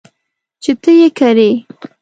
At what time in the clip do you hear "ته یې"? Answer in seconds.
0.81-1.07